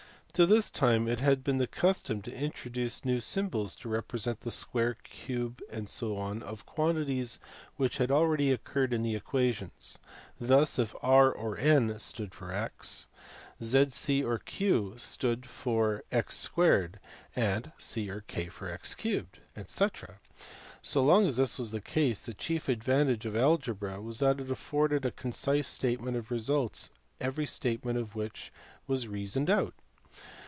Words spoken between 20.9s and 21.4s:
long as